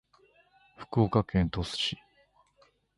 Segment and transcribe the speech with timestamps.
[0.77, 1.97] 福岡県鳥栖市